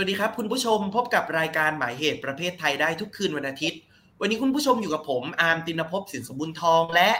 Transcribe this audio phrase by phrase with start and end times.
[0.00, 3.78] วัสดีครับ คุณผู้ชมพบกับรายการหมายเหตุประเภทไทยได้ทุกคืนวันอาทิตย์
[4.20, 7.10] วันนี้คุณผู้ชมอยู่กับผมอาร์มตินภพสินสมบุญทองและ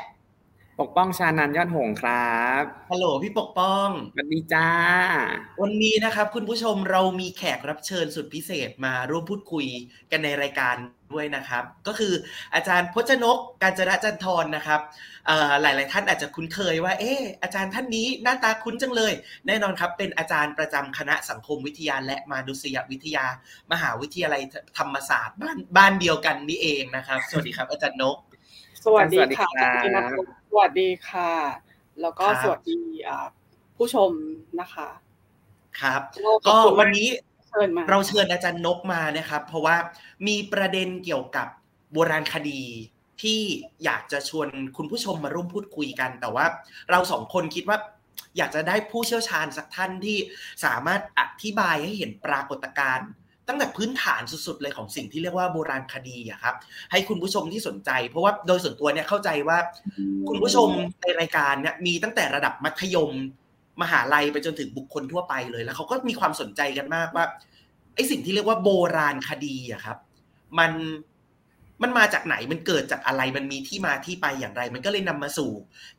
[0.80, 4.68] ปกป้องชานันยอดหงครับฮัลโหลพี่ปกป้องสวัสดีจ้า
[5.62, 9.66] วันนี้นะครับ คุณผู้ชมเรามีแขกรับเชิญสุดพิเศษมาร่วมพูดคุย
[10.10, 10.76] กันในรายการ
[11.12, 12.12] ด้วยนะครับ ก็คือ
[12.54, 14.80] อาจารย์พจนกการจระจันทรนะครับ
[15.62, 19.12] หลายๆท่านอาจจะคุ้นเคยว่า เอออาจารย์ท่านนี้หน้าตาคุ้นจังเลย
[19.46, 23.26] แน่นอนครับ เป็นอาจารย์ประจำคณะสังคมวิทยา และมานุษยวิทยา
[23.72, 24.42] มหาวิทยาลัย
[24.78, 28.16] ธรรมศาสตร์บ้านบ้านเดียวกันนี่เองนะครับ สวัสดีครับอาจารย์นก
[28.84, 29.48] สวัสดีค่ะ
[30.50, 31.32] สวัสดีค่ะ
[32.00, 32.78] แล้วก็สวัสดี
[33.76, 34.10] ผู้ชม
[34.60, 34.88] นะคะ
[35.80, 36.00] ครับ
[36.48, 37.08] ก็วันนี้
[37.90, 39.76] เราเชิญอาจารย์นกมานะครับ เพราะว่า
[40.26, 41.48] มีประเด็นเกี่ยวกับ
[41.92, 42.62] โบราณคดี
[43.22, 43.40] ที่
[43.84, 46.46] อยากจะชวนคุณผู้ชมมาร่วมพูดคุยกัน แต่ว่า
[46.90, 47.78] เราสองคนคิดว่า
[48.36, 50.18] อยากจะได้ผู้เชี่ยวชาญสักท่านที่
[50.64, 53.10] สามารถอธิบายให้เห็นปรากฏการณ์
[53.48, 56.54] ตั้งแต่พื้นฐานสุดๆเลยของสิ่งที่เรียกว่าโบราณคดีอะครับ
[56.90, 59.58] ให้คุณผู้ชมที่สนใจ เพราะว่าโดยส่วนตัวเนี่ยเข้าใจว่า
[60.28, 60.68] คุณผู้ชม
[61.02, 63.10] ในรายการเนี่ยมีตั้งแต่ระดับมัธยม
[63.82, 67.24] มหาลัยไปจนถึงบุคคลทั่วไปเลย แล้วเขาก็มีความสนใจกันมากว่า
[67.94, 69.98] ไอ้สิ่งที่เรียกว่าโบราณคดีอะครับ
[70.58, 70.72] มัน
[71.82, 75.50] มันมาจากไหนมันเกิดจากอะไรมันมีที่มาที่ไปอย่างไร มันก็เลยนำมาสู่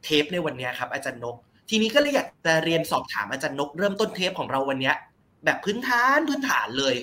[0.03, 1.35] เทปในวันนี้ครับ อาจารย์นก
[1.69, 4.91] ทีนี้ก็เลยอยากจะเรียนสอบถามอาจารย์นก เริ่มต้นเทปของเราวันนี้
[5.45, 6.95] แบบพื้นฐานพื้นฐานเลย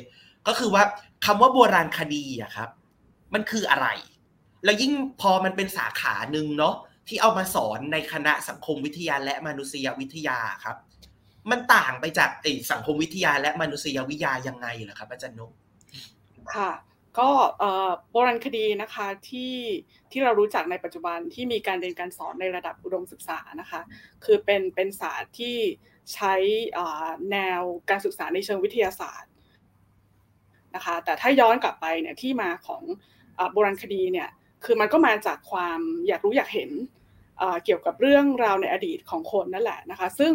[0.47, 0.83] ก็คือว่า
[1.27, 2.70] คำว่าโบราณคดีอะครับ
[3.34, 3.89] มันคืออะไร
[4.64, 6.75] แล้วยิ่งพอมันเป็นสาขาหนึ่งเนาะ
[7.08, 10.77] ที่เอามาสอนในคณะสังคมวิทยาและมนุษยวิทยาครับ
[11.50, 15.53] มันต่างไปจากไอสังคมวิทยาและมนุษยวิทยายังไงล่ะครับอาจารย์นก
[16.55, 16.70] ค่ะ
[17.19, 17.31] ก็
[18.10, 19.56] โบราณคดีนะคะที่
[20.10, 23.81] ที่เรารู้จักในปัจจุบันที่มีการเรียนการสอนในระดับอุดมศึกษานะคะ
[24.25, 25.56] คือเป็นเป็นศาสตร์ที่
[26.14, 26.34] ใช้
[27.33, 29.31] แนวการศึกษาในเชิงวิทยาศาสตร์
[30.76, 32.82] นะคะ แต่ถ้าย้อนกลับไปเนี่ยที่มาของ
[33.53, 34.28] โบราณคดีเนี่ย
[34.64, 36.70] คือมันก็มาจากความอยากรู้อยากเห็น
[37.64, 40.32] เกี่ยวกับเรื่องราวในอดีตของคนนั่นแหละนะคะ ซึ่ง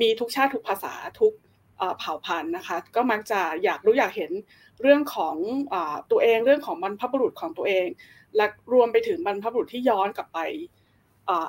[0.00, 1.32] มีทุกชาติทุกภาษาทุก
[1.98, 4.30] เผ่าพันธุ์นะคะ ก็มักจะอยากรู้อยากเห็น
[4.82, 5.36] เรื่องของ
[5.72, 5.74] อ
[6.10, 7.86] ตัวเองเรื่องของบรรพบุรุษของตัวเอง
[8.36, 10.38] และรวมไปถึงบรรพบุรุษที่ย้อนกลับไป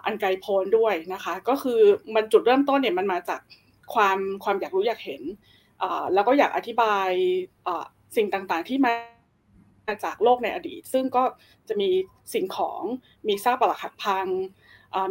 [0.06, 1.82] อันไกลโพ้นด้วยนะคะ ก็คือ
[2.16, 3.42] มันจุดเริ่มต้นเนี่ยมันมาจาก
[3.94, 5.22] ความความอยากรู้อยากเห็น
[6.14, 7.10] แล้วก็อยากอธิบาย
[8.16, 8.94] สิ่งต่างๆที่มา
[10.04, 11.24] จากโลกในอดีต ซึ่งก็
[11.68, 11.90] จะมี
[12.34, 12.82] สิ่งของ
[13.28, 14.28] มีซากปรักหักพัง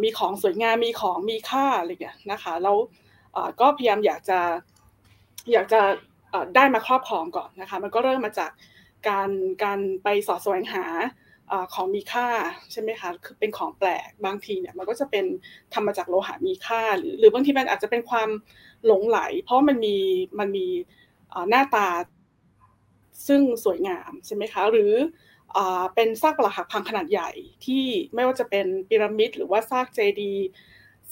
[0.02, 2.76] มีของสวยงามมีของมีค่าอะไรอย่างเงี้ยนะคะแล้ว
[3.60, 4.40] ก็พยายามอยากจะ
[5.52, 5.80] อยากจะ
[6.56, 8.50] ได้มาครอบครองก่อนนะคะมันก็เริ่มมาจาก
[9.08, 9.30] การ
[9.64, 10.84] การไปสอดแสวงหา
[11.74, 12.28] ของมีค่า
[12.72, 15.24] ใช่ไหมคะคือเป็นของแปลกบางทีเนี่ยมันก็จะเป็น
[15.74, 18.28] ทำมาจากโลหะมีค่า หรือหรือบางทีมันอาจจะเป็นความ
[18.86, 19.96] หลงไหล เพราะมันมี
[20.38, 20.66] มันมี
[21.50, 21.88] หน้าตา
[23.26, 24.92] ซึ่งสวยงามใช่ไหมคะ หรือ
[25.94, 27.30] เป็นซากปรักหักพังขนาดใหญ่
[27.64, 30.34] ที่ไม่ว่าจะเป็นพีระมิด หรือว่าซากเจดี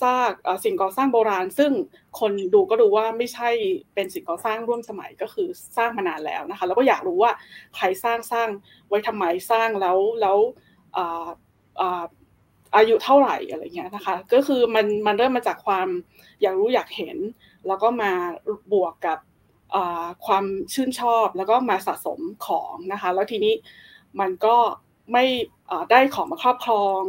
[0.03, 0.33] ซาก
[0.65, 1.73] สิ่งก่อสร้างโบราณ ซึ่ง
[2.21, 3.50] คนดูก็รู้ว่าไม่ใช่
[3.95, 7.33] เป็นสิ่งก่อสร้างร่วมสมัยก็คือสร้างมานานแล้วนะคะ แล้วก็อยากรู้ว่า
[7.77, 8.49] ใครสร้างสร้าง
[8.89, 10.39] ไว้ทำไมสร้างแล้วแล้ว
[12.77, 15.89] อายุเท่าไหร่อะไรเงี้ยนะคะ ก็คือมันมันเริ่มมาจากความ
[16.43, 17.17] อยากรู้อยากเห็น
[17.67, 18.12] แล้วก็มา
[18.73, 19.19] บวกกับ
[20.27, 23.55] ความชื่นชอบแล้วก็มาสะสมของนะคะ แล้วทีนี้
[24.21, 24.56] มันก็
[25.12, 25.25] ไม่
[25.91, 27.03] ได้ของมาครอบครอง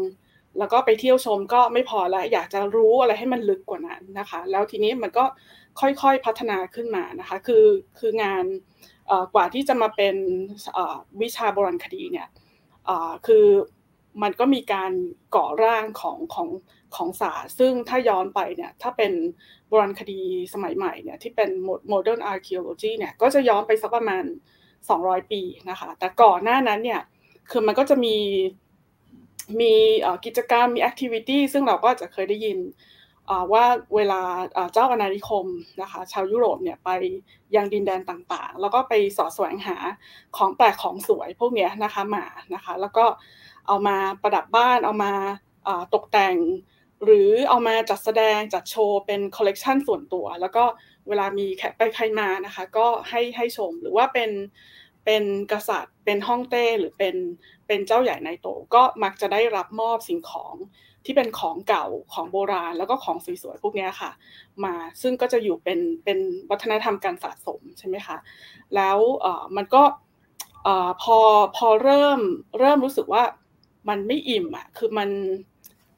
[0.60, 5.26] แล้วก็ไปเที่ยวชมก็ไม่พอแล้วอยากจะรู้อะไรให้มันลึกกว่านั้นนะคะ แล้วทีนี้มันก็
[5.80, 7.66] ค่อยๆพัฒนาขึ้นมานะคะคือ
[8.00, 8.46] คืองาน
[9.34, 10.16] กว่าที่จะมาเป็น
[11.22, 12.28] วิชาโบราณคดีเนี่ย
[13.26, 13.46] คือ
[14.22, 14.92] มันก็มีการ
[15.36, 16.50] ก่อร่างของของ
[16.96, 19.14] ของศาสตร์ซึ่งถ้าย้อนไปเนี่ยถ้าเป็น
[19.68, 20.22] โบราณคดี
[20.54, 21.50] สมัยใหม่เนี่ยที่เป็น
[21.92, 24.24] modern archaeology เนี่ยก็จะย้อนไปสักประมาณ
[24.78, 27.02] 200 ปีนะคะแต่ก่อนหน้านั้นเนี่ย
[27.52, 28.18] คือมันก็จะมี
[29.60, 29.74] มี
[30.26, 32.60] กิจกรรมมีแอคทิวิตี้ซึ่งเราก็จะเคยได้ยิน
[33.54, 33.66] ว่า
[33.96, 34.22] เวลา
[34.74, 35.46] เจ้าอาณานิคม
[35.82, 36.90] นะคะชาวยุโรปเนี่ยไป
[37.56, 39.78] ยังดินแดนต่างๆ แล้วก็ไปสอดแสวงหา
[40.38, 43.06] ของแปลกของสวยพวกนี้นะคะมานะคะแล้วก็
[43.68, 45.14] เอามาประดับบ้านเอามา
[45.94, 46.36] ตกแต่ง
[47.04, 50.64] หรือเอามาจัดแสดงจัดโชว์เป็นคอลเลกชันส่วนตัว แล้วก็
[51.08, 54.32] เวลามีแขกไปใครมานะคะ ก็ให้ให้ชมหรือว่าเป็น
[55.06, 57.16] เป็นกษัตริย์ เป็นฮ่องเต้หรือเป็น
[57.68, 60.56] เป็นเจ้าใหญ่ในโตก็มักจะได้รับมอบสิ่งของ
[61.06, 64.12] ที่เป็นของเก่าของโบราณ แล้วก็ของสวยๆพวกนี้ค่ะ
[64.64, 66.20] มาซึ่งก็จะอยู่เป็นเป็น
[66.50, 68.18] วัฒนธรรมการสะสมใช่ไหมคะ
[68.76, 68.98] แล้ว
[69.56, 69.84] มันก็
[71.04, 71.18] พอ
[71.58, 72.20] พอเริ่ม
[72.60, 73.24] เริ่มรู้สึกว่า
[73.90, 75.10] มันไม่อิ่มอะคือมัน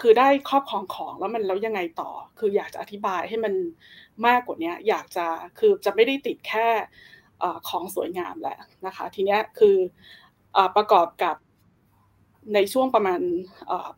[0.02, 3.54] คือได้ครอบครองของแล้วมันแล้วยังไงต่อ คืออยากจะอธิบายให้มัน
[4.28, 5.26] มากกว่านี้อยากจะ
[5.60, 6.68] คือจะไม่ได้ติดแค่
[7.70, 9.76] ของสวยงามแหละนะคะ ทีนี้คือ
[10.76, 11.36] ประกอบกับ
[12.54, 13.22] ในช่วงประมาณ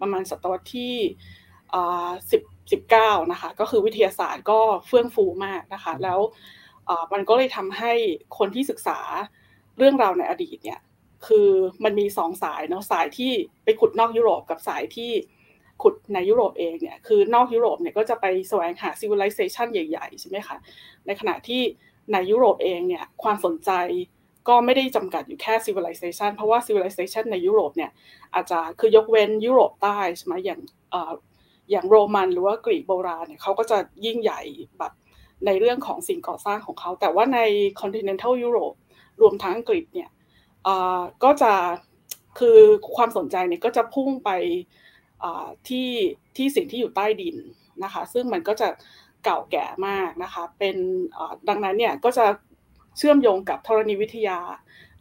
[0.02, 0.96] ประมาณศตวรรษที่
[2.32, 2.42] สิบ
[2.72, 6.20] สิบเก้านะคะ ก็คือวิทยาศาสตร์ก็เฟื่องฟูมากนะคะ แล้ว
[7.14, 7.94] มันก็เลยทำให้
[8.38, 9.00] คนที่ศึกษา
[9.78, 10.80] เรื่องราวในอดีตเนี่ย
[11.28, 11.50] คือ
[11.84, 13.32] มันมีสองสายเนาะสายที่
[13.64, 15.12] ไปขุดนอกยุโรปกับสายที่
[15.84, 20.58] ขุดในยุโรปเองเนี่ยคือนอกยุโรปเนี่ยก็จะไปแสวงหาซิวิลิเซชันใหญ่ๆใช่ไหมคะ
[21.06, 21.62] ในขณะที่
[22.14, 23.72] ในยุโรปเองเนี่ยความสนใจ
[24.48, 27.92] ก็ไม่ได้จำกัดอยู่แค่ civilization เพราะว่า civilization ในยุโรปเนี่ย
[28.34, 30.60] อาจจะคือยกเว้นยุโรปใต้ใช่ไหมอย่าง
[31.72, 34.42] อย่างโรมันหรือว่ากรีกโบราณเนี่ยเขาก็จะยิ่งใหญ่
[34.80, 34.94] แบบ
[35.46, 37.40] ในเรื่องของสิ่งก่อสร้างของเขา แต่ว่าใน
[37.82, 38.78] continental Europe
[39.22, 40.10] รวมทั้งอังกฤษเนี่ย
[41.24, 41.54] ก็จะ
[42.40, 42.60] คือ
[42.96, 44.30] ความสนใจเนี่ยก็จะพุ่งไป
[45.68, 45.90] ที่
[46.36, 47.36] ที่สิ่งที่อยู่ใต้ดิน
[47.84, 48.68] นะคะ ซึ่งมันก็จะ
[49.24, 50.76] เก่าแก่มากนะคะเป็น
[51.50, 52.26] ดังนั้นเนี่ยก็จะ
[52.98, 54.40] เชื่อมโยงกับธรณีวิทยา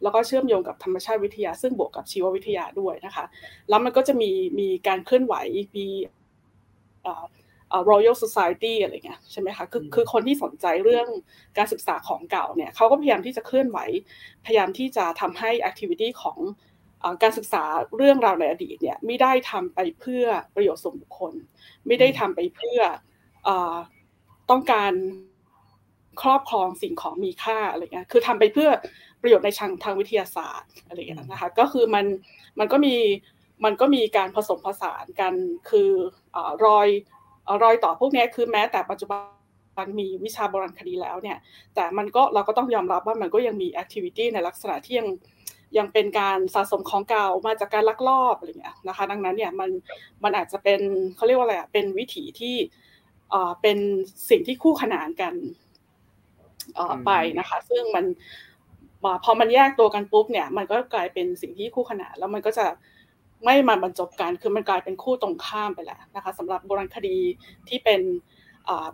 [0.01, 3.25] แล้วก็เชื่อมโยงกับธรรมชาติวิทยา ซึ่งบวกกับชีววิทยาด้วยนะคะ
[3.69, 5.35] แล้วมันก็จะมีมีการเคลื่อนไหว
[5.77, 5.87] มี
[7.89, 11.07] Royal Society อะไรเงี้ยใช่ไหมคะคือคือคนที่สนใจเรื่อง
[11.57, 13.79] การศึกษาของเก่าเนี่ยเขาก็พยายามที่จะเคลื่อนไหว
[14.45, 16.39] พยายามที่จะทำให้ activity ของ
[17.23, 17.63] การศึกษา
[17.97, 20.25] เรื่องราวในอดีตเนี่ยไม่ได้ทำไปเพื่อ
[20.55, 21.33] ประโยชน์ส่วนบุคคล
[21.87, 22.79] ไม่ได้ทำไปเพื่อ
[24.49, 24.93] ต้องการ
[26.21, 28.69] ครอบครองสิ่งของมีค่าอะไรเงี้ย คือทำไปเพื่อ
[29.21, 32.05] ประโยชน์ในทางทางวิทยาศาสตร์อะไรเงี้ยนะคะ ก็คือมัน
[32.59, 32.95] มันก็มี
[33.65, 35.33] มันก็มีการผสมผสานกัน
[35.69, 35.89] คือ
[36.65, 36.87] รอย
[37.63, 39.17] รอยต่อพวกนี้คือแม้แต่ปัจจุบั
[39.85, 41.37] นมีวิชาโบราณคดีแล้วเนี่ย
[41.75, 45.07] แต่มันก็เราก็ต้องยอมรับว่ามันก็ยังมีแอคทิวิตี้ในลักษณะที่ยัง
[45.77, 49.69] ยังเป็นการสะสมของเก่ามาจากการลักลอบอะไรเงี้ยนะคะ ดังนั้นเนี่ยมัน
[50.23, 50.81] มันอาจจะเป็น
[51.15, 52.55] เขาเรียกว่าอะไรอะเป็นวิถีที่
[53.61, 53.77] เป็น
[54.29, 55.33] สิ่งที่คู่ขนานกัน
[57.05, 58.05] ไปนะคะ ซึ่งมัน
[59.23, 62.65] พอมันแยกตัวกันปุ๊บเนี่ย มันก็กลายเป็นสิ่งที่คู่ขนานแล้วมันก็จะ
[63.43, 67.17] ไม่มาบรรจบกันคือมันกลายเป็นคู่ตรงข้ามไปแล้วนะคะสำหรับโบราณคดี
[67.69, 68.01] ที่เป็น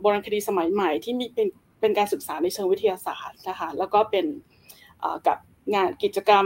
[0.02, 1.48] โบราณคดีสมัยใหม่ที่มีเป็น
[1.80, 4.26] เป็นการศึกษาในเชิงวิทยาศาสตร์นะคะแล้วก็เป็น
[5.28, 5.38] กับ
[5.76, 6.46] งานกิจกรรม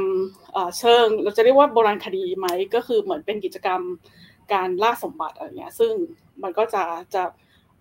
[0.77, 3.81] เชิง เราจะเรียกว่าโบราณคดีไหมก็คือเหมือนเป็นกิจกรรม
[4.53, 5.93] การล่าสมบัติอะไรเงี้ยซึ่ง
[6.43, 6.83] มันก็จะ
[7.13, 7.23] จะ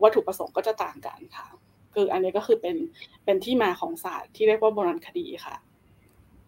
[0.03, 1.47] วัตถุประสงค์ก็จะต่างกันค่ะ
[1.95, 2.77] คืออันนี้ก็คือเป็น
[3.25, 5.57] เป็นที่มาของศาสตร์ที่เรียกว่าโบราณคดีค่ะ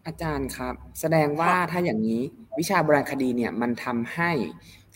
[0.09, 2.21] อาจารย์ครับ แสดงว่าถ้าอย่างนี้
[2.59, 4.31] วิชาโบราณคดีเนี่ยมันทำให้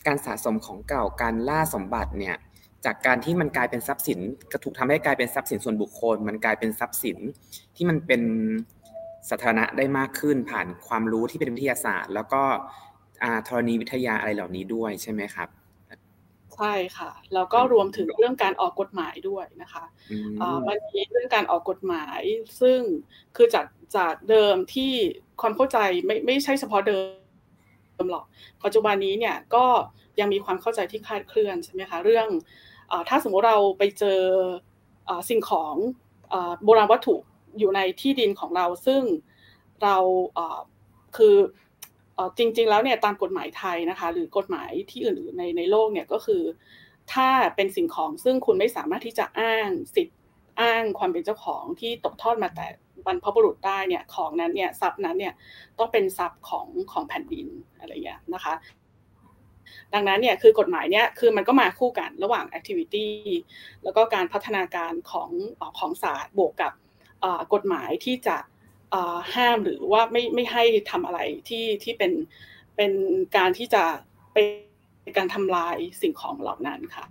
[0.06, 2.36] การสะสมของเก่าการล่าสมบัติเนี่ย
[2.84, 4.18] จากการที่มันกลายเป็นทรัพย์สิน
[4.52, 7.18] ก็ถูกทำให้กลายเป็นทรัพย์สินส่วนบุคคล มันกลายเป็นทรัพย์สิน
[7.76, 8.22] ที่มันเป็น
[9.30, 12.42] สาธารณะได้มากขึ้นผ่านความรู้ที่เป็นวิทยาศาสตร์ แล้วก็
[13.46, 15.48] ธรณีวิทยาอะไรเหล่านี้ด้วยใช่ไหมครับ
[16.56, 19.84] ใช่ค่ะ แล้วก็รวมถึงเรื่องการออกกฎหมายด้วยนะคะ
[20.68, 22.20] มันมีเรื่องการออกกฎหมาย
[22.60, 22.80] ซึ่ง
[23.36, 23.66] คือจาก
[23.96, 24.92] จากเดิมที่
[25.40, 26.98] ความเข้าใจไม่ไม่ใช่เฉพาะเดิ
[28.04, 28.24] มหรอก
[28.64, 29.64] ปัจจุบันนี้เนี่ยก็
[30.20, 32.28] ยังมีความเข้าใจที่คลาดเคลื่อนใช่ไหมคะเรื่อง
[33.08, 34.20] ถ้าสมมติเราไปเจอ
[35.28, 35.74] สิ่งของ
[36.64, 37.16] โบราณวัตถุ
[37.58, 39.02] อยู่ในที่ดินของเรา ซึ่ง
[39.82, 39.96] เรา
[41.16, 41.34] คือ
[42.38, 46.42] จริง ๆ แล้วเนี่ยตามกฎหมายไทยนะคะ หรือกฎหมายที่อื่นๆในในโลกเนี่ยก็คือ
[47.12, 50.18] ถ้าเป็นสิ่งของซึ่งคุณไม่สามารถที่จะอ้างสิทธิ์
[50.60, 52.66] อ้างความเป็นเจ้าของที่ตกทอดมาแต่
[53.06, 55.34] บรรพบุรุษได้เนี่ยของนั้นเนี่ยทรัพย์นั้นเนี่ย
[55.78, 57.46] ต้องเป็นทรัพย์ของของแผ่นดิน
[57.78, 58.54] อะไรอย่างนี้นะคะ
[59.94, 63.06] ดังนั้นเนี่ยคือกฎหมายเนี่ยคือมันก็มาคู่กันระหว่าง activity
[63.82, 65.30] แล้วก็การพัฒนาการของ
[65.78, 66.72] ของศาสตร์บวกกับ
[67.54, 68.36] กฎหมายที่จะ
[69.34, 72.12] ห้ามหรือว่าไม่ไม่ให้ทำอะไรที่ที่เป็น
[72.76, 72.92] เป็น
[73.36, 73.82] การที่จะ
[74.32, 74.46] เป็น
[75.16, 77.06] การทำลายสิ่งของเหล่านั้นค่ะ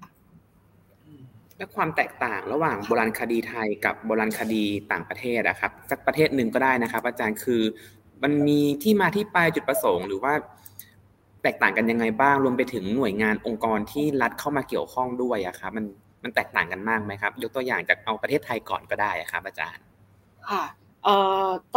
[1.58, 7.62] และความแตกต่างระหว่างโบราณคดีไทยกับโบราณคดีต่างประเทศนะครับ สักประเทศหนึ่งก็ได้นะครับ อาจารย์คือ
[8.24, 10.34] มันมีที่มาที่ไปจุดประสงค์หรือว่า
[11.44, 15.86] แตกต่างกันยังไงบ้างรวมไปถึงหน่วยงานองค์กรที่รัฐเข้ามาเกี่ยวข้องด้วยอะครับมัน
[16.24, 19.84] มันแตกต่างกันมากไหมครับ ยกตัวอย่างจากเอาประเทศไทยก่อนก็ได้ครับ อาจารย์
[20.50, 20.63] ค่ะ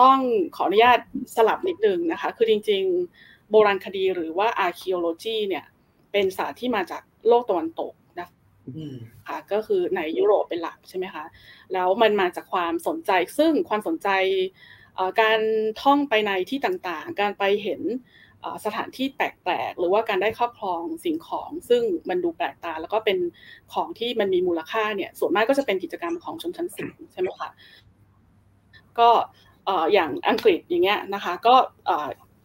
[0.01, 0.19] ต้อง
[0.57, 0.99] ขออนุญาต
[1.37, 5.65] สลับนิดนึงนะคะ คือจริงๆ โบราณคดีหรือว่า archaeology เนี่ย
[6.13, 8.29] เป็นศาสตร์ที่มาจากโลกตะวันตกนะ
[9.29, 11.25] คะก็คือในยุโรปเป็นหลักใช่ไหมคะ
[11.73, 14.09] แล้วมันมาจากความสนใจ ซึ่งความสนใจ
[15.21, 15.41] การ
[15.83, 17.83] ท่องไปในที่ต่างๆ การไปเห็น
[18.65, 23.19] สถานที่แปลกๆ หรือว่าการได้ครอบครองสิ่งของ ซึ่งมันดูแปลกตา แล้วก็เป็น
[23.73, 27.51] ของที่มันมีมูลค่าเนี่ย ส่วนมากก็จะเป็นกิจกรรมของชนชั้นสูงใช่ไหมคะ
[29.01, 29.11] ก็
[29.93, 31.55] อย่างอังกฤษอย่างเงี้ยนะคะก็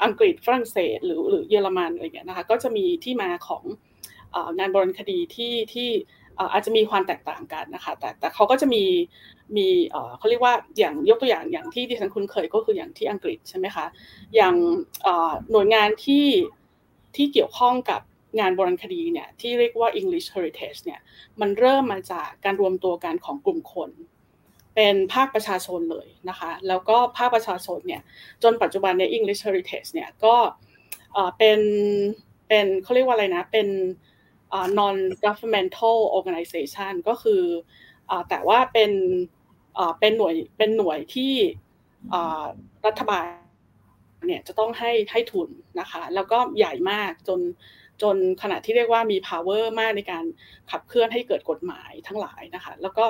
[0.03, 3.63] อังกฤษฝรั่งเศสหรือหรือเยอรมันอะไรเงี้ยนะคะก็จะมีที่มาของ
[4.57, 5.89] งานบรณคดีที่ที่
[6.51, 8.83] อาจจะมีความแตกต่างกันนะคะแต่แต่เขาก็จะมี
[9.57, 9.67] มี
[10.17, 13.85] เขาเรียกว่าอย่างยกตัวอย่างอย่างที่ดิฉันคุ้นเคยก็คืออย่างที่อังกฤษใช่ไหมคะ
[14.35, 14.55] อย่าง
[15.51, 16.27] หน่วยงานที่
[17.15, 18.01] ที่เกี่ยวข้องกับ
[18.39, 20.99] งานบรณคดีเนี่ยที่เรียกว่า English Heritage เนี่ย
[21.41, 23.89] มันเริ่มมาจากการรวมตัวกันของกลุ่มคน
[24.75, 28.01] เป็นภาคประชาชนเลยนะคะ แล้วก็ภาคประชาชนเนี่ย
[28.43, 30.35] จนปัจจุบันใน English Heritage เนี่ยก็
[31.37, 31.59] เป็น
[32.47, 33.67] เป็นเขาเรียกว่าอะไรนะ เป็น
[34.79, 37.43] non governmental organization ก็คือ
[38.29, 38.91] แต่ว่าเป็น
[39.99, 41.33] เป็นหน่วยเป็นหน่วยที่
[42.85, 43.25] รัฐบาล
[44.27, 45.49] เนี่ยจะต้องให้ให้ทุน
[45.79, 47.39] นะคะ แล้วก็ใหญ่มากจน
[48.01, 50.25] จนขณะที่เรียกว่ามี power มากในการ
[50.71, 53.05] ขับเคลื่อนให้เกิดกฎหมายทั้งหลายนะคะ แล้วก็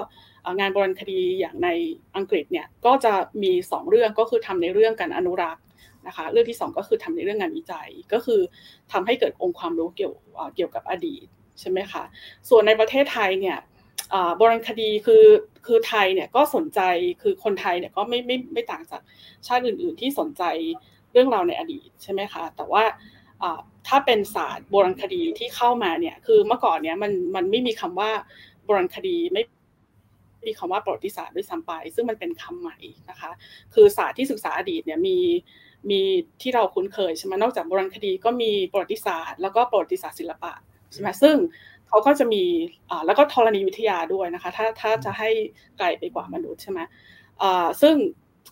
[0.59, 1.69] งานบรณคดีอย่างใน
[2.15, 5.63] อังกฤษเนี่ยก็จะมี 2 เรื่องก็คือทำในเรื่องการอนุรักษ์
[6.07, 8.41] นะคะเรื่องที่ 2 ก็คือทำในเรื่องงานวิจัยก็คือ
[8.91, 10.13] ทำให้เกิดองค์ความรู้เกี่ยว
[10.55, 11.25] เกี่ยวกับอดีต
[11.59, 12.03] ใช่ไหมคะ
[12.49, 13.57] ส่วนในประเทศไทยเนี่ย
[14.37, 15.25] โบราณคดีคือ
[15.65, 16.81] คือไทยเนี่ยก็สนใจ
[17.21, 19.01] คือคนไทยเนี่ยก็ไม่ไม่ไม่ต่างจาก
[19.47, 20.43] ชาติอื่น ๆ ที่สนใจ
[21.11, 22.83] เรื่องราวในอดีตใช่ไหมคะแต่ว่า
[23.87, 28.11] ถ้าเป็นศาสตร์โบราณคดีที่เข้ามาเนี่ยคือเมื่อก่อนเนี่ยมันมันไม่มีคำว่า
[28.63, 29.43] โบราณคดีไม่
[30.47, 32.77] มีคำว่าประวัติศาสตร์ด้วยซ้ำไป ซึ่งมันเป็นคำใหม่
[33.09, 33.31] นะคะ
[33.73, 35.17] คือศาสตร์ที่ศึกษาอดีตเนี่ยมี
[35.89, 36.01] มี
[36.41, 40.53] ที่เราคุ้นเคยใช่ไหมนอกจากโบราณคดีก็มีประวัติศาสตร์ แล้วก็ประวัติศาสตร์ศิลปะ
[40.91, 41.35] ใช่ไหมซึ่ง
[41.87, 42.43] เขาก็จะมี
[42.89, 45.29] อ่าแล้วก็ธรณีวิทยาด้วยนะคะ ถ้าถ้าจะให้
[45.77, 46.79] ไกลไปกว่ามนุษย์ใช่ไหม
[47.41, 47.95] อ่าซึ่ง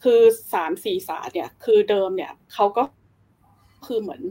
[0.04, 0.22] คือ
[0.54, 2.84] สามสี่ศาสตร์เนี่ยคือเดิมเนี่ยเขาก็
[3.86, 4.22] คือเหมือน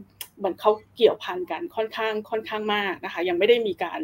[0.45, 4.01] มือนเขาเกี่ยวพันกันค่อนข้างค่อนข้างมากนะคะ ยังไม่ได้มีการ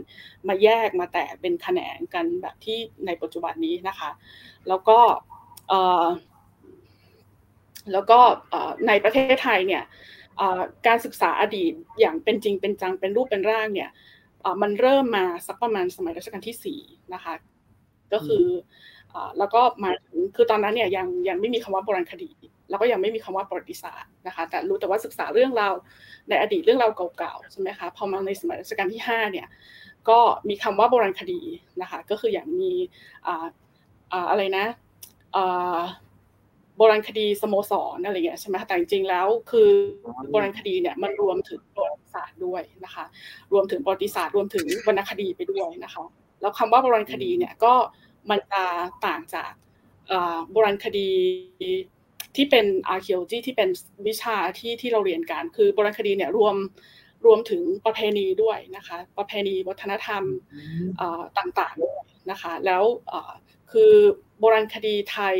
[0.48, 4.10] มาแยกมาแตกเป็นแขนงกันแบบที่ในปัจจุบันนี้นะคะ
[4.68, 4.98] แล้วก็
[7.92, 8.18] แล้วก็
[8.88, 9.82] ในประเทศไทยเนี่ย
[10.86, 13.90] การศึกษาอดีตอย่างเป็นจริงเป็นจังเป็นรูปเป็นร่างเนี่ย
[14.62, 16.80] มันเริ่มมาสักประมาณสมัยรัชกาลที่สี่
[17.14, 17.34] นะคะ
[18.12, 18.44] ก็คือ
[19.38, 19.90] แล้วก็มา
[20.36, 22.30] คือตอนนั้นเนี่ยยังยังไม่มีคำว่าโบราณคดี
[22.70, 25.74] แล้วก็ยังไม่มีคำว่าประวัติศาสตร์นะคะ แต่รู้แต่ว่าศึกษาเรื่องราว
[26.28, 29.48] ในอดีตเรื่องราวเก่าๆใช่ไหมคะพอมาในสมัยรัชกาลที่5เนี่ย
[30.08, 30.18] ก็
[30.48, 31.40] มีคำว่าโบราณคดี
[31.82, 32.72] นะคะก็คืออย่างมี
[34.30, 34.66] อะไรนะ
[36.76, 39.70] โบราณคดีสโมสรอะไรเงี้ยใช่ไหมแต่จริงๆแล้วคือ
[40.30, 43.04] โบราณคดีเนี่ยมันรวมถึงประวัติศาสตร์ด้วยนะคะ
[43.52, 46.04] รวมถึงประวัติศาสตร์รวมถึงวรรณคดีไปด้วยนะคะ
[46.40, 47.72] แล้วคำว่าโบราณคดีเนี่ยก็
[48.30, 48.62] มันจะ
[49.06, 49.52] ต่างจาก
[50.50, 51.08] โบราณคดี
[52.36, 53.68] ที่เป็น archaeology ที่เป็น
[54.06, 56.56] วิชาที่ที่เราเรียนกัน คือโบราณคดีเนี่ยรวม
[57.26, 60.22] รวมถึงประเพณีด้วยนะคะ ประเพณีวัฒนธรรม
[61.38, 62.82] ต่างๆนะคะ แล้ว
[63.72, 63.92] คือ
[64.38, 65.36] โบราณคดีไทย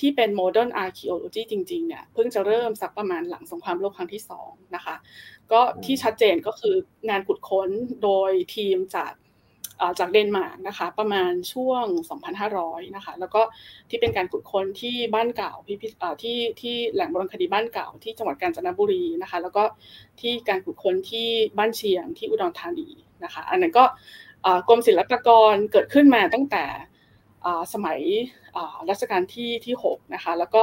[0.00, 4.94] ที่เป็น modern archaeology จริงๆเนี่ยเพิ่งจะเริ่มสักประมาณหลังสงครามโลกครั้งที่สองนะคะ
[5.52, 6.74] ก็ที่ชัดเจนก็คือ
[7.08, 7.70] งานขุดค้น
[8.02, 9.12] โดยทีมจาก
[9.98, 11.84] จากเดนมาร์กนะคะ ประมาณช่วง
[12.40, 13.42] 2,500 นะคะ แล้วก็
[13.90, 15.88] ที่เป็นการขุดค้นที่บ้านเก่าพิพิ
[16.22, 19.64] ที่ที่แหล่งโบราณคดีบ้านเก่าที่จังหวัดกาญจนบุรีนะคะ แล้วก็
[20.20, 22.88] ที่การขุดค้นที่บ้านเชียงที่อุดรธานี
[23.24, 23.84] นะคะ อันนั้นก็
[24.68, 26.64] กรมศิลปากรเกิดขึ้นมาตั้งแต่
[27.72, 28.00] สมัย
[28.90, 30.62] รัชกาลที่ที่6นะคะ แล้วก็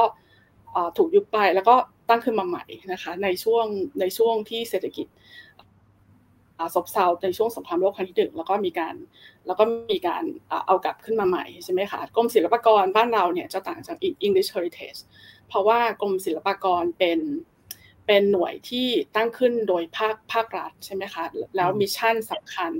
[0.96, 1.76] ถูกยุบไปแล้วก็
[2.08, 3.66] ตั้งขึ้นมาใหม่นะคะ ในช่วง
[4.00, 5.06] ในช่วงที่เศรษฐกิจ
[6.74, 8.94] ซบเซาในช่วงสงครามโลกครั้งที่หนึ่งแล้วก็มีการ
[9.46, 10.22] แล้วก็มีการ
[10.66, 13.96] เอากลับขึ้นมาใหม่ใช่ไหมคะกรมศิลปากรบ้านเราเนี่ยจะต่างจาก
[14.26, 15.00] English Heritage
[15.48, 17.20] เพราะว่ากรมศิลปากรเป็น
[18.06, 21.24] เป็นหน่วยที่ตั้งขึ้นโดยภาคภาครัฐใช่ไหมคะ
[21.56, 22.72] แล้ว mission สำคัญ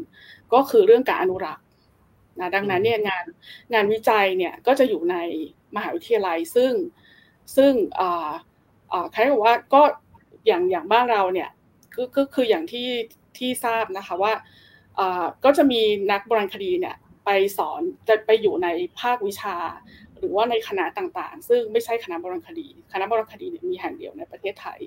[0.52, 1.64] ก็คือเรื่องการอนุรักษ์
[2.40, 3.24] นะดังนั้นเนี่ยงาน
[3.74, 5.16] งานวิจัยเนี่ยก็จะอยู่ใน
[5.76, 6.72] มหาวิทยาลัยซึ่ง
[7.56, 7.72] ซึ่ง
[9.12, 9.82] ใครบอกว่าก็
[10.46, 11.50] อย่างอย่างบ้านเราเนี่ย
[12.16, 12.86] ก็คืออย่างที่
[13.38, 14.32] ที่ทราบนะคะว่า
[15.44, 15.80] ก็จะมี
[16.12, 18.68] นักโบราณคดีเนี่ยไปสอนจะไปอยู่ใน
[19.00, 19.56] ภาควิชา
[20.18, 24.80] หรือว่าในคณะต่างๆ ซึ่งไม่ใช่คณะโบราณคดี คณะโบราณคดีเนี่ยมีแห่งเดียวในประเทศไทย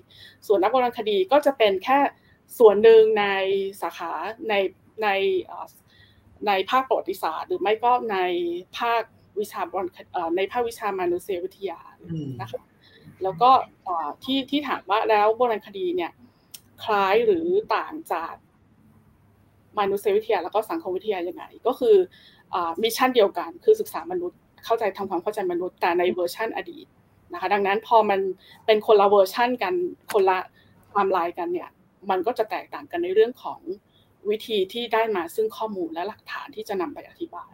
[0.48, 2.00] ส่วนนักโบราณคดีก็จะเป็นแค่
[2.60, 3.26] ส่วนหนึ่งใน
[3.82, 4.12] สาขา
[4.50, 4.54] ใน
[5.04, 5.08] ใน
[6.48, 8.18] ในภาคประวัติศาสตร์ หรือไม่ก็ใน
[8.78, 9.02] ภาค
[9.40, 9.86] วิชาบอล
[10.38, 11.80] ในภาควิชามนุษยวิทยา
[12.42, 12.62] นะคะ
[13.24, 13.50] แล้วก็
[14.24, 16.12] ที่ที่ถามว่าแล้วโบราณคดีเนี่ย
[16.84, 18.34] คล้ายหรือต่างจาก
[19.80, 21.96] มนุษยวิทยาแล้วก็สังคมวิทยายังไง ก็คือ
[22.84, 26.86] mission เดียวกัน คือศึกษามนุษย์ เข้าใจทำความเข้าใจมนุษย์แต่ในเวอร์ชันอดีต
[27.34, 28.20] นะคะดังนั้นพอมัน
[28.66, 29.74] เป็นคนละเวอร์ชันกัน
[30.12, 30.38] คนละ
[30.94, 31.70] ความลายกันเนี่ย
[32.10, 33.60] มันก็จะแตกต่างกันในเรื่องของ
[34.30, 37.54] วิธีที่ได้มาซึ่งข้อมูลและหลักฐานที่จะนำไปอธิบาย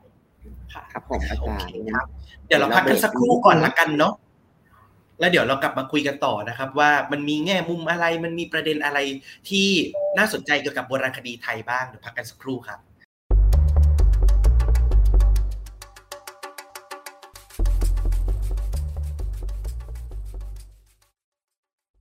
[0.73, 1.71] ค่ะครับผมอาจารย์
[2.47, 4.13] เดี๋ยวเราพักกันสักครู่ก่อนละกันเนาะ
[5.19, 8.99] แล้วเดี๋ยวเรากลับมาคุยกันต่อนะครับ ว่ามันมีแง่มุมอะไรมันมีประเด็นอะไร
[9.49, 9.67] ที่
[10.17, 12.79] น่าสนใจเกี่ยวกับโบราณคดีไทยบ้างเดี๋ยวพักกันสักครู่ครับ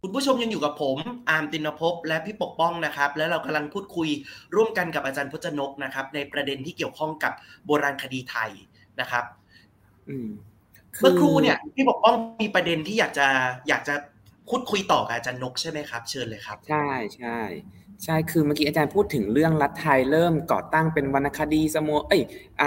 [0.02, 0.98] คุณผู้ชมยังอยู่กับผม
[1.30, 4.08] อาร์มตินภพและพี่ปกป้องนะครับ แล้วเรากำลังพูดคุย
[4.54, 7.32] ร่วมกันกับอาจารย์พจนกนะครับ ในประเด็นที่เกี่ยวข้องกับ
[7.66, 8.50] โบราณคดีไทย
[9.00, 9.24] นะครับ
[10.08, 10.28] อืม
[11.00, 13.26] เมื่อครู่เนี่ยพี่ปกป้องมีประเด็นที่อยากจะ
[13.68, 13.94] อยากจะ
[14.48, 17.38] พูดคุยต่อกับอาจารย์นกใช่ไหมครับ เชิญเลยครับ ใช่ใช่
[18.04, 22.22] ใช่คือเมื่อกี้อาจารย์พูดถึงเรื่องรัฐไทยเริ่มก่อตั้งเป็นวรรณคดีสมุเอ้ย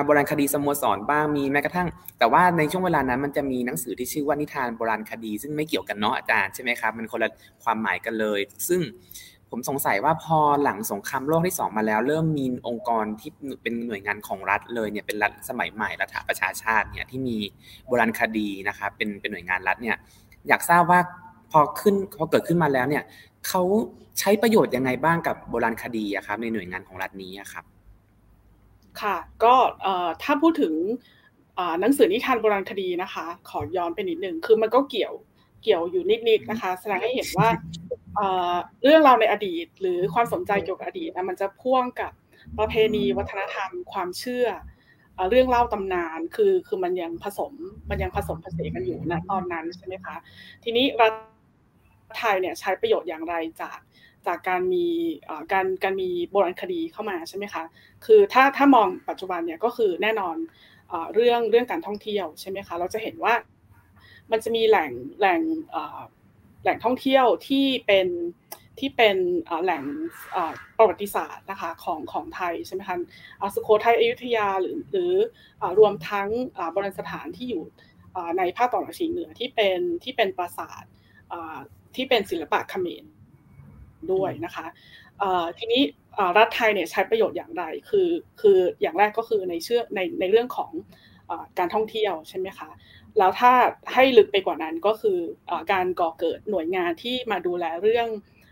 [0.06, 1.88] โบราณคดีสโมสรบ้างมีแม้กระทั่ง
[2.20, 7.30] แต่ว่าในช่วงเวลานั้นมันจะมีหนังสือที่ชื่อว่านิทานโบราณคดี ซึ่งไม่เกี่ยวกันเนาะอาจารย์ใช่ไหมครับมันคนละ
[7.64, 8.82] ความหมายกันเลย ซึ่ง
[9.52, 17.38] ผมสงสัยว่าพอหลังสงครามโลกที่สองมาแล้ว เริ่มมีองค์กรที่เป็นหน่วยงานของรัฐเลยเนี่ยเป็นรัฐสมัยใหม่รัฐประชาชาติเนี่ยที่มี
[17.88, 19.98] โบราณคดีนะครับเป็นเป็นหน่วยงานรัฐเนี่ย
[20.48, 21.00] อยากทราบว่า
[21.52, 23.04] พอขึ้นพอเกิดขึ้นมาแล้วเนี่ย
[23.48, 23.62] เขา
[24.20, 27.66] ใช้ประโยชน์ยังไงบ้างกับโบราณคดีอะครับในหน่วยงานของรัฐนี้ครับ
[29.02, 29.56] ค่ะก็
[30.24, 30.74] ถ้าพูดถึง
[31.80, 35.14] หนังสือนิทานโบราณคดีนะคะ ขอย้อนไปนิดนึงคือมันก็เกี่ยว
[35.64, 37.48] เกี่ยวอยู่นิดๆนะคะ แสดงให้เห็นว่า
[38.84, 42.12] เรื่องราวในอดีต หรือความสนใจเกี่ยวกับอดีตนะมันจะพ่วงกับ
[42.58, 44.48] ประเพณีวัฒนธรรม ความเชื่อ
[45.30, 47.54] เรื่องเล่าตำนานคือคือมันยังผสม
[47.90, 50.16] มันยังผสมผสานกันอยู่ณตอนนั้นใช่ไหมคะ
[50.64, 51.14] ทีนี้รัฐ
[52.18, 53.80] ไทยเนี่ยใช้ประโยชน์อย่างไรจาก
[54.28, 54.86] จากการมี
[55.54, 57.64] การการมีโบราณคดีเข้ามาใช่ไหมคะ
[58.06, 60.36] คือถ้าถ้ามองปัจจุบันเนี่ยก็คือแน่นอน
[61.14, 63.34] เรื่องเรื่องการท่องเที่ยวใช่ไหมคะเราจะเห็นว่า
[64.32, 65.42] มันจะมีแหล่งแหล่ง
[66.68, 68.08] หล่งท่องเที่ยวที่เป็น
[68.80, 69.18] ที่เป็น
[69.64, 69.84] แหล่ง
[70.78, 72.98] ประวัติศาสตร์นะคะของของไทยใช่ไหมคะ
[73.54, 75.14] สุโขทัยอยุธยาหรือหรือ
[75.80, 76.30] รวมทั้ง
[76.72, 77.64] โบราณสถานที่อยู่
[78.38, 80.84] ในภาคตะวันออกเฉียงเหนือที่เป็นที่เป็นปราสาท
[81.96, 83.06] ที่เป็นศิลปะเขมร
[84.12, 84.66] ด้วยนะคะ
[85.58, 85.82] ทีนี้
[86.38, 88.10] รัฐไทยเนี่ยใช้ประโยชน์อย่างไรคือ
[88.42, 90.72] คืออย่างแรกก็คือในเชื่อในในเรื่องของ
[91.60, 92.70] การท่องเที่ยวใช่ไหมคะ
[93.18, 93.54] แล้วถ้า
[93.94, 95.18] ให้ลึกไปกว่านั้นก็คือ
[95.72, 98.08] การก่อเกิดหน่วยงานที่มาดูแลเรื่อง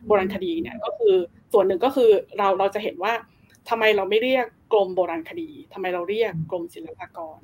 [0.08, 1.16] โบราณคดีเนี่ยก็คือ
[1.54, 3.14] ส่วนหนึ่งก็คือเราเราจะเห็นว่า
[3.70, 7.40] ทำไมเราไม่เรียกกรมโบราณคดีทำไมเราเรียกกรมศิลปากร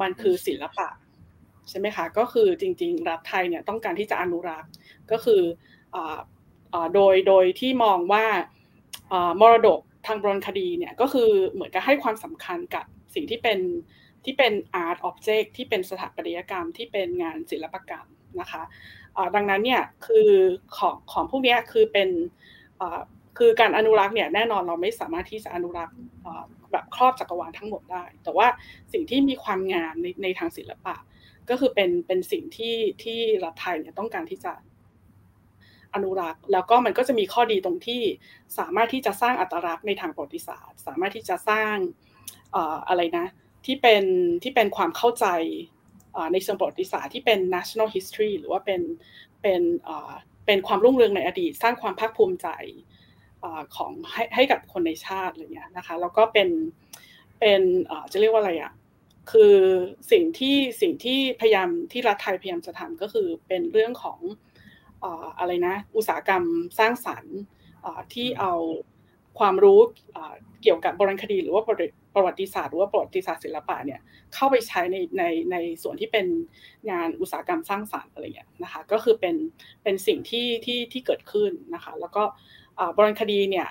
[0.00, 0.88] มันคือศิลปะ
[1.68, 4.70] ใช่ไหมคะก็คือจริง ๆ รัฐไทยเนี่ยต้องการที่จะอนุรักษ์
[5.10, 5.42] ก็คือ
[6.94, 8.24] โดยโดยที่มองว่า
[9.40, 13.58] มรดกทางโบราณคดีเนี่ยก็คือเหมือนกับให้ความสำคัญกับสิ่งที่เป็น
[14.26, 18.06] ที่เป็นอาร์ตออบเจกต์ที่เป็นสถาปัตยกรรมที่เป็นงานศิลปกรรม
[18.40, 18.62] นะคะ
[19.34, 20.30] ดังนั้นเนี่ยคือ
[20.76, 22.08] ของของพวกนี้คือเป็น
[23.38, 25.96] คือการอนุรักษ์เนี่ยแน่นอนเราไม่สามารถที่จะอนุรักษ์
[26.72, 28.46] แบบครอบจักรวาลทั้งหมดได้ แต่ว่า
[28.92, 30.96] สิ่งที่มีความงามในในทางศิลปะ
[31.48, 34.52] ก็คือเป็นเป็นสิ่งที่ที่รัฐไทยเนี่ยต้องการที่จะ
[35.94, 38.02] อนุรักษ์แล้วก็มันก็จะมีข้อดีตรงที่
[38.58, 41.74] สามารถที่จะสร้างอัตลักษณ์ในทางประวัติศาสตร์ สามารถที่จะสร้าง
[42.88, 43.26] อะไรนะ
[43.66, 44.04] ที่เป็น
[44.42, 45.26] ที่เป็นความเข้าใจ
[46.32, 48.80] ในเชิงประวัติศาสตร์ที่เป็น national history หรือว่าเป็น
[49.42, 49.62] เป็น
[50.46, 52.48] เป็นความรุ่งเรืองในอดีต สร้างความภาคภูมิใจ
[53.76, 56.48] ของให้ให้กับคนในชาติอะไรเงี้ยนะคะแล้วก็เป็น
[57.40, 57.60] เป็น
[58.12, 58.72] จะเรียกว่าอะไรอะ
[59.32, 59.54] คือ
[60.12, 64.18] สิ่งที่สิ่งที่พยายามที่รัฐไทยพยายามจะทำก็คือเป็นเรื่องของ
[65.38, 66.44] อะไรนะอุตสาหกรรม
[66.78, 67.36] สร้างสรรค์
[68.14, 68.52] ที่เอา
[69.38, 69.80] ความรู้
[70.62, 71.62] เกี่ยวกับโบราณคดี หรือว่า
[72.16, 74.00] ประวัติศาสตร์หรือว่าประวัติศาสตร์ศิลปะเนี่ย
[74.34, 76.26] เข้าไปใช้ในในในส่วนที่เป็น
[76.90, 79.36] งานอุตสาหกรรมสร้างสรรค์อะไรเงี้ยนะคะก็คือเป็น
[79.82, 82.22] เป็นสิ่งที่ที่ที่เกิดขึ้นนะคะแล้วก็
[82.96, 83.68] บรณคดีเนี่ย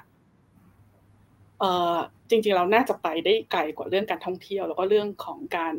[2.29, 5.75] จริงๆเราน่าจะไปได้ไกลกว่าเรื่องการท่องเที่ยว แล้วก็เรื่องของการ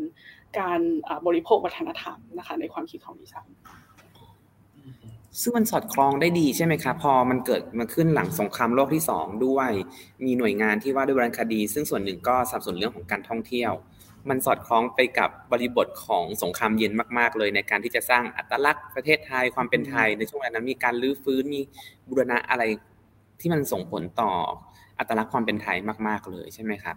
[0.58, 0.80] การ
[1.26, 3.46] บริโภควัฒนธรรมนะคะในความคิดของดิฉัน
[5.40, 9.70] ซึ่งมันสอดคล้องได้ดีใช่ไหมครับพอมันเกิดมาขึ้นหลังสงครามโลกที่สองด้วย
[10.24, 13.72] มีหน่วยงานที่ว่าด้วยบรรคดี ซึ่งส่วนหนึ่งก็สับสนเรื่องของการท่องเที่ยว
[14.28, 21.60] มันสอดคล้องไปกับบริบทของสงครามเย็นมาก ๆ เลยในการที่จะสร้างอัตลักษณ์ประเทศไทยความเป็นไทยในช่วงนั้นมีการลื้อฟื้นมี
[22.08, 22.62] บูรณะอะไร
[23.40, 24.30] ที่มันส่งผลต่อ
[24.98, 25.76] อัตลักษณ์ความเป็นไทย
[26.08, 26.96] มาก ๆ เลยใช่ไหมครับ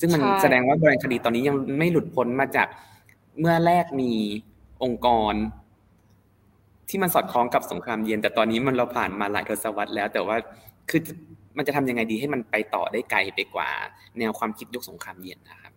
[0.00, 2.68] ซึ่งมันแสดงว่าบรรคดีตอนนี้ยังไม่หลุดพ้นมาจาก
[3.38, 4.12] เมื่อแรกมี
[4.82, 5.32] องค์กร
[6.90, 10.36] ที่มันสอดคล้องกับสงครามเย็น แต่ตอนนี้มันเราผ่านมาหลายทศวรรษแล้ว แต่ว่า
[10.90, 11.00] คือ
[11.56, 13.68] มันจะทำยังไงดีให้มันไปต่อได้ไกลไปกว่า
[14.18, 15.72] แนวความคิดยุคสงครามเย็นนะครับ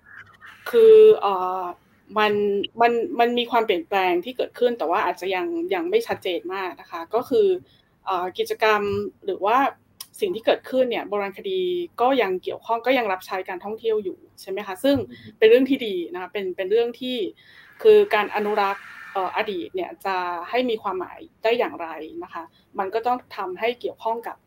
[0.70, 1.64] คือเอ่อ
[2.18, 2.34] มัน
[2.82, 7.48] มันมันมีความเปลี่ยนแปลงที่เกิดขึ้นแต่ว่าอาจจะยังยังไม่ชัดเจนมากนะคะ ก็คือ
[8.38, 8.82] กิจกรรม
[9.26, 9.58] หรือว่า
[10.20, 11.62] สิ่งที่เกิดขึ้นเนี่ยโบราณคดี
[12.02, 14.96] ก็ยังเกี่ยวข้องก็ยังรับใช้การท่องเที่ยวอยู่ใช่ไหมคะซึ่ง
[15.38, 17.18] เป็นเรื่องที่ดีนะคะเป็นเป็นเรื่องที่
[17.84, 18.86] คือการอนุรักษ์
[19.38, 20.16] อดีตเนี่ยจะ
[20.50, 21.88] ให้มีความหมายได้อย่างไร
[22.24, 22.44] นะคะ
[22.80, 24.38] มันก็ต้องทำให้เกี่ยวข้องกับ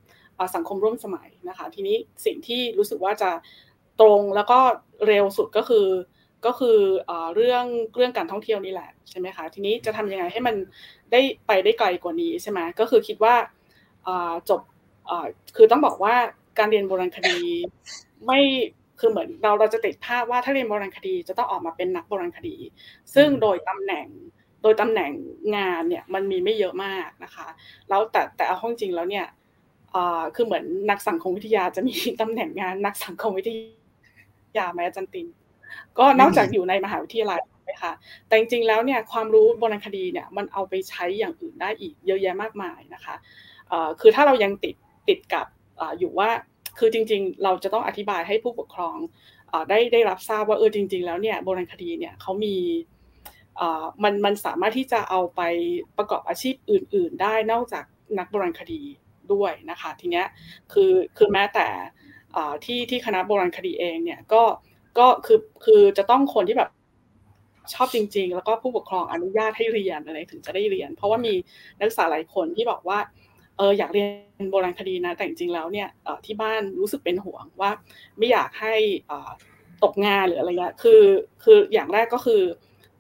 [0.54, 3.30] สังคมร่วมสมัยนะคะ ทีนี้สิ่งที่รู้สึกว่าจะ
[4.00, 4.58] ตรงแล้วก็
[5.06, 5.86] เร็วสุดก็คือ
[6.46, 6.78] ก็คือ
[7.34, 7.64] เรื่อง
[7.96, 10.56] เรื่องการท่องเที่ยวนี่แหละใช่ไหมคะทีนี้จะทำยังไงให้มัน
[11.12, 13.34] ได้ไปได้ไกลกว่านี้ใช่ไหมก็คือคิดว่า
[14.48, 14.60] จบ
[15.56, 16.14] คือต้องบอกว่า
[16.58, 17.38] การเรียนโบราณคดี
[18.26, 18.40] ไม่
[19.00, 22.56] คือเหมือนเราเราจะติดภาพว่าถ้าเรียนโบราณคดีจะต้องออกมาเป็นนักโบราณคดี
[23.14, 24.06] ซึ่งโดยตำแหน่ง
[24.66, 25.10] ดยตำแหน่ง
[25.56, 27.46] งานเนี่ยมันมีไม่เยอะมากนะคะ
[27.88, 29.26] แล้วแต่แต่เอาห้องจริงแล้วเนี่ย
[30.34, 33.50] คือเหมือนนักสังคมวิทยาจะมีตำแหน่งงานนักสังคมวิท
[34.58, 35.26] ยาไหมอาจารย์ติน
[35.98, 37.92] ก็นอกจากอยู่ในมหาวิทยาลัยนะคะ
[38.26, 43.14] แต่จริงๆแล้วเนี่ยความรู้โบราณคดีเนี่ยมันเอาไปใช้อย่างอื่นได้อีกเยอะแยะมากมายนะคะ
[44.00, 44.74] คือถ้าเรายังติด
[45.08, 45.46] ติดกับ
[45.98, 46.28] อยู่ว่า
[46.78, 48.96] คือจริง ๆ เราจะต้องอธิบายให้ผู้ปกครอง
[49.70, 52.54] ได้ได้รับทราบว่าเออจริง ๆ แล้วเนี่ยโบราณคดีเนี่ยเขามี
[54.02, 55.40] มันมันสามารถที่จะเอาไป
[55.98, 57.84] ประกอบอาชีพอื่น ๆ ได้นอกจาก
[58.18, 58.82] นักโบราณคดี
[59.32, 60.26] ด้วยนะคะทีเนี้ย
[60.72, 61.66] คือคือแม้แต่
[62.64, 64.42] ที่ที่คณะโบราณคดีเองเนี่ยก็
[64.98, 66.70] ก็คือคือจะต้องคนที่แบบ
[67.74, 71.34] ชอบจริง ๆ แล้วก็ผู้ปกครองอนุญาตให้เรียนอะไรถึงจะได้เรียน เพราะว่ามี
[71.78, 72.98] นักศึกษาหลายคนที่บอกว่า
[73.56, 74.06] เอออยากเรีย
[74.42, 75.88] นโบราณคดีนะ แต่จริงๆแล้วเนี่ย
[76.24, 77.70] ที่บ้านรู้สึกเป็นห่วงว่า
[78.18, 78.74] ไม่อยากให้
[79.84, 81.02] ตกงานหรืออะไรเงี้ยคือ
[81.44, 82.42] คืออย่างแรกก็คือ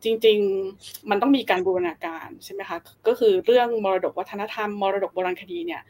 [0.04, 5.82] จริงๆ มันต้องมีการบูรณาการใช่ไหมคะ ก็คือเรื่องมรดกวัฒนธรรม มรดกโบราณคดีเนี่ย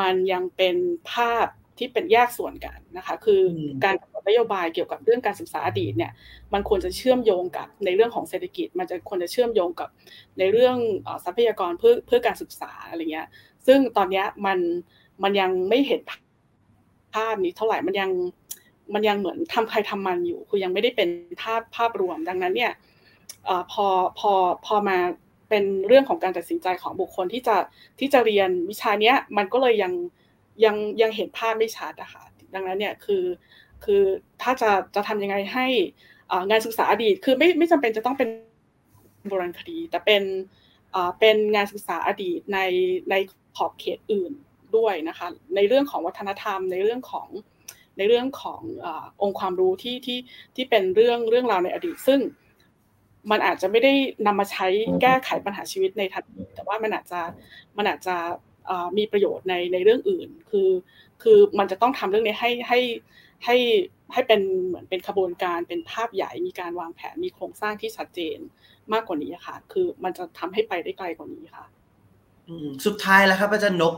[0.00, 0.76] มันยังเป็น
[1.12, 1.46] ภาพ
[1.78, 3.42] ที่เป็นแยกส่วนกันนะคะ คือ
[3.84, 6.12] การกำหนดนโยบายเกี่ยวกับเรื่องการศึกษาอดีตเนี่ย
[6.52, 9.88] มันควรจะเชื่อมโยงกับในเรื่องของเศรษฐกิจ มันจะควรจะเชื่อมโยงกับ
[10.38, 10.76] ในเรื่อง
[11.24, 13.28] ทรัพยากรเพื่อเพื่อการศึกษาอะไรเงี้ย
[13.66, 14.58] ซึ่งตอนนี้มัน
[15.22, 16.00] มันยังไม่เห็น
[17.14, 18.10] ภาพนี้เท่าไหร่ มันยัง
[18.94, 21.08] มันยังเหมือนทำใครทำมันอยู่ คือยังไม่ได้เป็น
[21.42, 22.72] ภาพภาพรวม ดังนั้นเนี่ย
[23.72, 23.86] พอ
[24.18, 24.32] พอ
[24.66, 24.98] พอมา
[25.48, 27.56] เป็นเรื่องของการตัดสินใจของบุคคลที่จะ
[27.98, 29.92] ที่จะเรียนวิชาเนี้ยมันก็เลยยัง
[30.64, 33.24] ยังยังเห็นภาพไม่ชัดอะคะดังนั้นเนี่ยคือ
[33.84, 34.02] คือ
[34.42, 35.66] ถ้าจะจะทำยังไงให้
[36.50, 38.28] งานศึกษาอดีต คือไม่ไม่จำเป็นจะต้องเป็น
[39.28, 40.22] โบราณคดี แต่เป็น
[41.20, 42.58] เป็นงานศึกษาอดีตใน
[43.10, 43.14] ใน
[43.56, 44.32] ขอบเขตอื่น
[44.76, 45.26] ด้วยนะคะ
[45.56, 47.28] ในเรื่องของวัฒนธรรม ในเรื่องของ
[47.98, 48.62] ในเรื่องของ
[49.22, 50.18] องค์ความรู้ที่ที่
[50.56, 52.20] ที่เป็นเรื่องเรื่องราวในอดีต ซึ่ง
[53.30, 53.92] มันอาจจะไม่ได้
[54.26, 54.66] นำมาใช้
[55.02, 57.20] แก้ไขปัญหาชีวิตในทันทีแต่ว่ามันอาจจะ
[57.76, 58.16] มันอาจจะ
[58.98, 60.70] มีประโยชน์ในในเรื่องอื่น คือ
[61.22, 62.80] คือมันจะต้องทำเรื่องนี้ให้ให้
[63.44, 63.56] ให้
[64.12, 68.38] ให้เป็นเหมือนเป็นขบวนการเป็นภาพใหญ่มีการวางแผนมีโครงสร้างที่ชัดเจน
[68.92, 71.66] มากกว่านี้ค่ะ คือมันจะทำให้ไปได้ไกลกว่านี้ค่ะ
[72.86, 73.94] สุดท้ายแล้วครับอาจารย์นก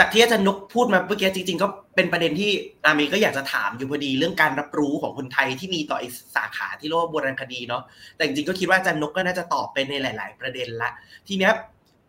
[0.00, 2.50] จากที่อาจารย์นกพูดมาเมื่อกี้จริง ๆ ก็เป็นประเด็นที่
[2.84, 6.04] อามีก็อยากจะถามอยู่พอดีเรื่องการรับรู้ของคนไทยที่มีต่ออ
[6.36, 7.82] สาขาที่เรียกว่าโบราณคดีเนาะ
[8.16, 10.90] แต่จริงๆก็คิดว่าอาจารย์นกก็น่าจะตอบไปในหลาย ๆ ประเด็นละ
[11.28, 11.52] ทีเนี้ย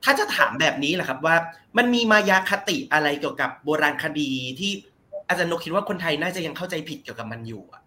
[0.04, 1.36] ถ้าจะถามแบบนี้แหละครับว่า
[1.78, 4.72] มันมีมายาคติอะไรเกี่ยวกับโบราณคดีที่
[5.28, 7.82] อาจารย์นกคิดว่าคนไทยน่าจะยังเข้าใจผิดเกี่ยวกับมันอยู่อะ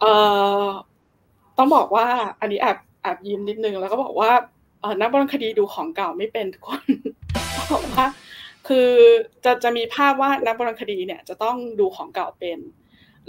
[0.00, 0.12] เอ่
[0.64, 0.66] อ
[1.58, 2.06] ต้องบอกว่า
[2.40, 4.30] อันนี้แอบแอบยิ้มนิดนึงแล้วก็บอกว่า
[5.00, 6.84] นักโบราณคดีดูของเก่าไม่เป็นทุกคน
[7.96, 8.06] ว่า
[8.68, 8.90] คือ
[9.44, 12.60] จะจะมีภาพว่านักโบราณคดีเนี่ยจะต้องดูของเก่าเป็น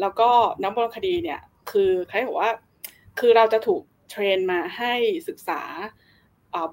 [0.02, 0.30] แล้วก็
[0.64, 2.52] นักโบราณคดีเนี่ยคือใครบอกว่า
[3.20, 4.94] คือเราจะถูกเทรนมาให้
[5.28, 5.62] ศึกษา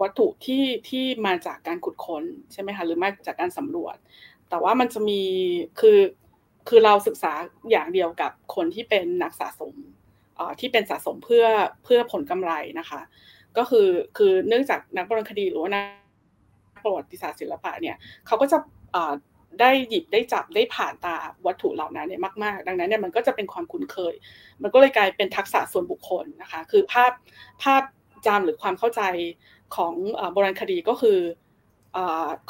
[0.03, 3.97] วัตถุที่ที่มาจากการขุดค้นใช่ไหมคะหรือมาจากการสำรวจ
[4.49, 5.21] แต่ว่ามันจะมี
[5.81, 5.99] คือ
[6.69, 7.33] คือเราศึกษา
[7.71, 9.75] อย่างเดียวกับคนที่เป็นนักสะสม
[10.61, 11.47] ที่เป็นสะสมเพื่อ
[11.85, 13.01] เพื่อผลกำไรนะคะ
[13.57, 15.85] ก็คือคือเนื่องจากนักบรณคดีหรือว่านัก
[16.85, 18.59] ประวัติศาสตร์ศิลปะเนี่ยเขาก็จะ
[19.61, 21.17] ได้หยิบได้จับได้ผ่านตา
[21.47, 24.15] วัตถุเหล่านั้นเนี่ยมาก ๆ ดังนั้นเนี่ยมันก็จะเป็นความคุ้นเคย
[24.63, 27.13] มันก็เลยกลายเป็นทักษะส่วนบุคคลนะคะ คือภาพ
[27.63, 27.83] ภาพ
[28.27, 29.03] จำหรือความเข้าใจ
[29.77, 29.95] ของ
[30.33, 31.19] โบราณคดีก็คือ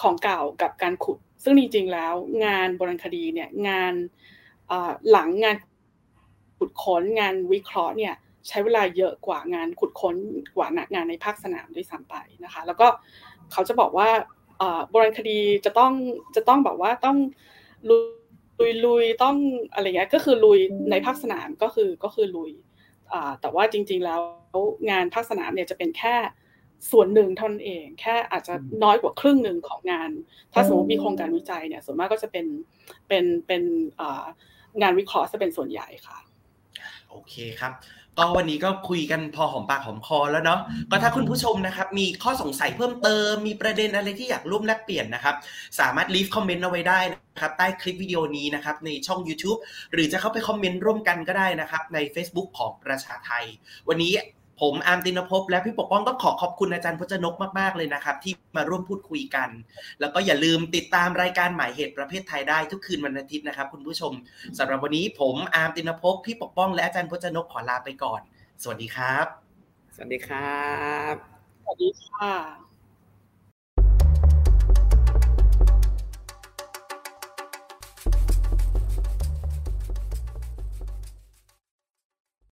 [0.01, 2.15] ของเก่ากับการขุด ซึ่งจริงๆแล้ว
[2.45, 3.95] งานโบราณคดีเนี่ยงาน
[5.11, 5.57] หลังงาน
[6.59, 8.15] ขุดค้นงานวิเคราะห์เนี่ย
[8.49, 10.17] ใช้เวลาเยอะกว่างานขุดค้น
[10.57, 12.15] กว่างานในภาคสนามด้วยซ้ำไป
[12.45, 12.89] นะคะ แล้วก็
[13.53, 14.09] เขาจะบอกว่า
[14.91, 15.93] โบราณคดีจะต้อง
[16.37, 17.17] จะต้องแบบว่าต้อง
[17.89, 17.97] ลุ
[18.71, 19.37] ยลุยต้อง
[19.73, 20.59] อะไรเงี้ยก็คือลุย
[20.91, 22.51] ในภาคสนามก็คือก็คือลุย
[23.41, 24.21] แต่ว่าจริง ๆ แล้ว
[24.91, 26.15] งานภาคสนามเนี่ยจะเป็นแค่
[26.91, 30.11] ส่วนหนึ่งเท่านั้นเอง แค่อาจจะน้อยกว่าครึ่งหนึ่งของงาน
[30.53, 32.47] ถ้าสมมติมีโครงการวิจัยเนี่ยส่วนมากก็จะเป็น
[33.09, 33.63] เป็นเป็น
[34.83, 36.19] งานวิเคราะห์จะเป็นส่วนใหญ่ค่ะ
[37.11, 37.73] โอเคครับ
[38.19, 45.35] ก็วันนี้ก็คุยกันพอหอมปากหอมคอแล้วเนาะก็ถ้าคุณผู้ชมนะครับ มีข้อสงสัยเพิ่มเติม มีประเด็นอะไรที่อยากร่วมแลกเปลี่ยนนะครับ
[45.81, 49.59] สามารถลีฟคอมเมนต์เอาไว้ได้นะครับใต้คลิปวิดีโอนี้นะครับในช่อง YouTube
[49.93, 53.45] หรือจะเข้าไปคอมเมนต์ร่วมกันก็ได้นะครับใน Facebook ของประชาไทย
[53.89, 54.13] วันนี้
[54.61, 59.49] ผมอาร์มตินภพและพี่ปกป้องต้องขอขอบคุณอาจารย์พจนกมากๆเลยนะครับ ที่มาร่วมพูดคุยกัน
[60.01, 64.13] แล้วก็อย่าลืมติดตามรายการหมายเหตุประเภทไทยได้ทุกคืนวันอาทิตย์นะครับ คุณผู้ชม
[64.59, 68.21] สำหรับวันนี้ผมอาร์มตินภพพี่ปกป้องและอาจารย์พจนกขอลาไปก่อน
[68.63, 69.27] สวัสดีครับ
[69.95, 70.61] สวัสดีครั
[71.13, 71.15] บ
[71.63, 72.70] สวัสดีค่ะ